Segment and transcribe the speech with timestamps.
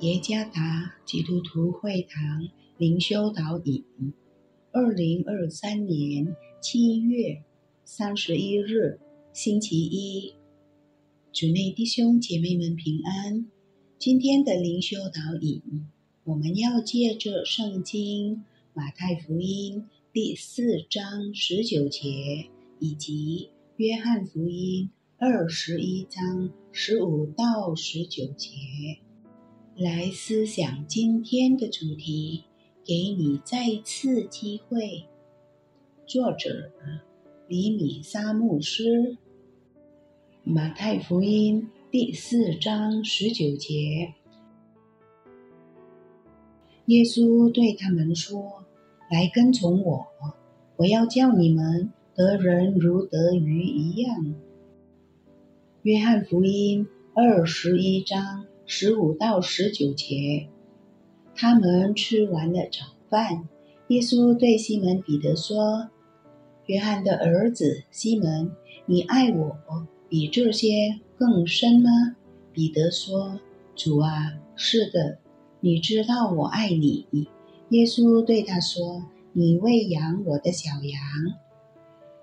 [0.00, 3.84] 耶加达基督徒会堂灵修导引，
[4.72, 7.42] 二零二三年七月
[7.84, 8.98] 三十一日，
[9.34, 10.32] 星期一，
[11.34, 13.46] 主内弟兄姐妹们平安。
[13.98, 15.60] 今天的灵修导引，
[16.24, 22.46] 我们要借着圣经马太福音第四章十九节，
[22.78, 24.88] 以及约翰福音
[25.18, 28.48] 二十一章十五到十九节。
[29.80, 32.44] 来思想今天的主题，
[32.84, 35.06] 给你再一次机会。
[36.06, 36.70] 作者：
[37.48, 39.16] 李米沙牧师。
[40.44, 44.12] 马太福音第四章十九节，
[46.84, 48.62] 耶稣对他们说
[49.10, 50.06] ：“来跟从我，
[50.76, 54.34] 我要叫你们得人如得鱼一样。”
[55.80, 58.44] 约翰福音二十一章。
[58.72, 60.46] 十五到十九节，
[61.34, 63.48] 他们吃完了早饭。
[63.88, 65.90] 耶稣对西门彼得说
[66.66, 68.52] ：“约翰的儿子西门，
[68.86, 69.56] 你爱我
[70.08, 71.90] 比这些更深吗？”
[72.54, 73.40] 彼得说
[73.74, 75.18] ：“主啊，是的，
[75.58, 77.04] 你知道我爱你。”
[77.70, 81.34] 耶稣对他说：“你喂养我的小羊。”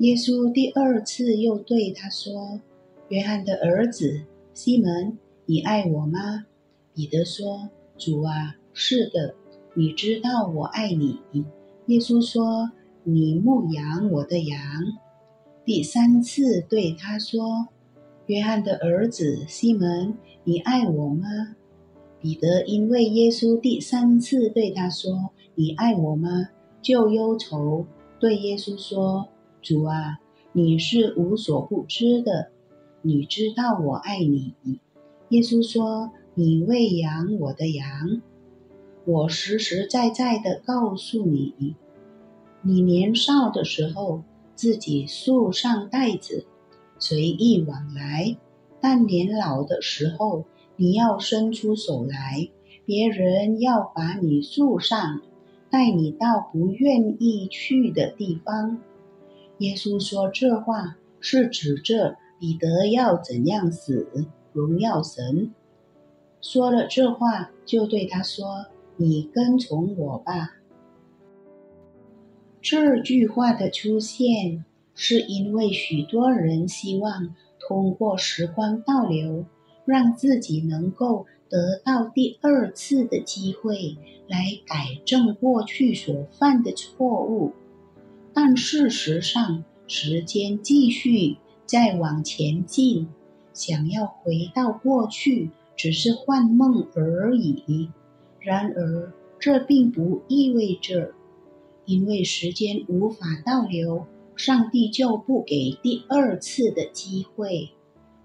[0.00, 2.62] 耶稣第二次又对他说
[3.10, 4.22] ：“约翰的儿子
[4.54, 5.18] 西门。”
[5.50, 6.46] 你爱我吗？
[6.94, 9.34] 彼得说：“主啊，是的，
[9.74, 11.18] 你知道我爱你。”
[11.86, 12.70] 耶稣说
[13.02, 14.56] ：“你牧养我的羊。”
[15.66, 17.66] 第三次对他说
[18.26, 21.26] ：“约翰的儿子西门，你爱我吗？”
[22.22, 27.84] 彼得因为耶稣第三次对他说：“你爱我吗？”就忧愁，
[28.20, 29.26] 对耶稣说
[29.60, 30.20] ：“主啊，
[30.52, 32.52] 你是无所不知的，
[33.02, 34.54] 你知道我爱你。”
[35.30, 38.20] 耶稣说：“你喂养我的羊，
[39.04, 41.76] 我实实在在的告诉你，
[42.62, 44.24] 你年少的时候
[44.56, 46.46] 自己束上带子，
[46.98, 48.38] 随意往来；
[48.80, 52.48] 但年老的时候，你要伸出手来，
[52.84, 55.22] 别人要把你束上，
[55.70, 58.80] 带你到不愿意去的地方。”
[59.58, 64.26] 耶稣说这话是指着彼得要怎样死。
[64.52, 65.52] 荣耀神，
[66.40, 68.66] 说了这话，就对他说
[68.96, 70.56] ：“你跟从我吧。”
[72.62, 79.46] 这句话的出现，是因为许多人希望通过时光倒流，
[79.84, 83.96] 让自己能够得到第二次的机会
[84.28, 87.52] 来改正过去所犯的错误。
[88.34, 93.08] 但事实上，时间继续在往前进。
[93.60, 97.90] 想要回到过去，只是幻梦而已。
[98.40, 101.12] 然而，这并不意味着，
[101.84, 107.68] 因为时间无法倒流，上帝就不给第二次的机会。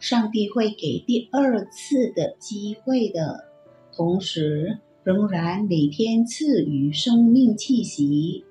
[0.00, 3.44] 上帝会给第二次的机会的，
[3.94, 8.44] 同时仍然每天赐予生命气息。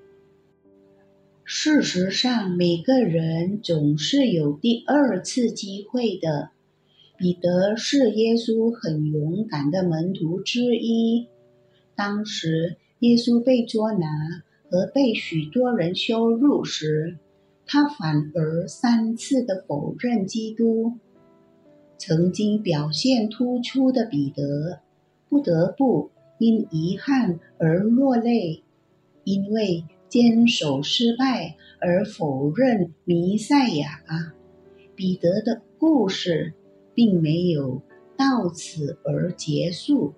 [1.43, 6.51] 事实上，每个人总是有第二次机会的。
[7.19, 11.27] 彼得是耶稣很勇敢的门徒之一。
[11.93, 14.07] 当时耶稣被捉拿
[14.69, 17.17] 和被许多人羞辱时，
[17.65, 20.93] 他反而三次的否认基督。
[21.97, 24.79] 曾经表现突出的彼得，
[25.27, 28.63] 不得不因遗憾而落泪，
[29.25, 33.99] 因为坚守失败而否认弥赛亚。
[34.95, 36.53] 彼得的故事。
[36.93, 37.81] 并没有
[38.17, 40.13] 到此而结束。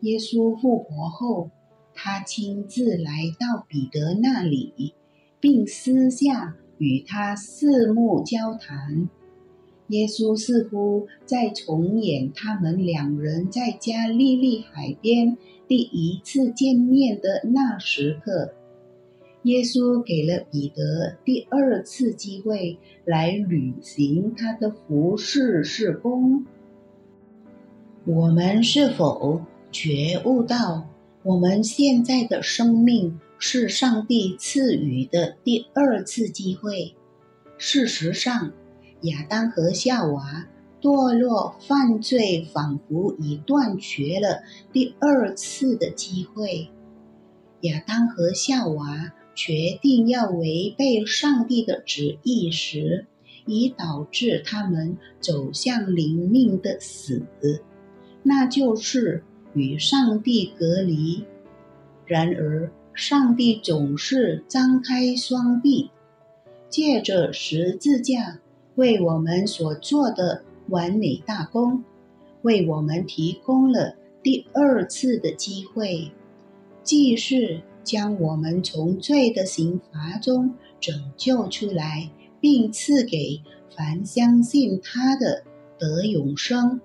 [0.00, 1.50] 耶稣复活后，
[1.92, 4.94] 他亲自来到彼得那里，
[5.40, 9.08] 并私下与他四目交谈。
[9.88, 15.36] 耶稣似乎在重演他们两人在加利利海边
[15.66, 18.54] 第一次见面的那时刻。
[19.44, 26.44] 耶稣给了彼得第二次机会来履行他的服侍事工。
[28.04, 29.40] 我们是否
[29.72, 30.86] 觉悟到，
[31.22, 36.94] 我们现在的生命是上帝赐予的第二次机会？
[37.56, 38.52] 事实上，
[39.02, 40.48] 亚当和夏娃
[40.82, 46.68] 堕落犯罪，仿佛已断绝了第二次的机会。
[47.62, 49.14] 亚当和夏娃。
[49.42, 53.06] 决定要违背上帝的旨意时，
[53.46, 57.22] 已导致他们走向灵命的死，
[58.22, 61.24] 那就是与上帝隔离。
[62.04, 65.88] 然而，上帝总是张开双臂，
[66.68, 68.40] 借着十字架
[68.74, 71.82] 为我们所做的完美大功，
[72.42, 76.10] 为我们提供了第二次的机会，
[76.82, 82.10] 既是将我们从罪的刑罚中拯救出来，
[82.40, 83.40] 并赐给
[83.76, 85.44] 凡相信他的
[85.78, 86.80] 得永生。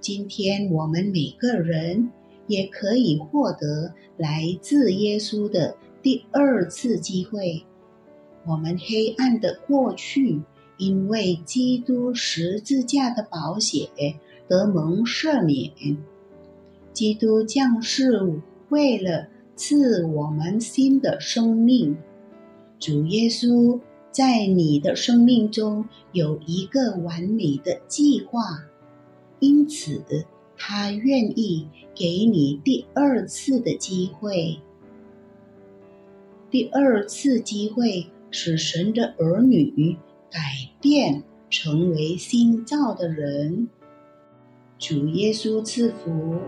[0.00, 2.10] 今天我们每个人。
[2.48, 7.64] 也可以获得来自耶稣的第二次机会。
[8.46, 10.42] 我们黑暗的过去，
[10.76, 13.88] 因为基督十字架的宝血
[14.46, 15.98] 得蒙赦免。
[16.92, 19.26] 基督降世为了
[19.56, 21.96] 赐我们新的生命。
[22.78, 23.80] 主耶稣
[24.12, 28.40] 在你的生命中有一个完美的计划，
[29.40, 30.00] 因此。
[30.58, 34.58] 他愿意给你第二次的机会。
[36.50, 39.98] 第二次机会使神的儿女
[40.30, 40.40] 改
[40.80, 43.68] 变，成为新造的人。
[44.78, 46.38] 主耶稣赐福。